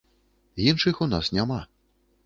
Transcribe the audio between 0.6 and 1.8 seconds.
Іншых у нас няма.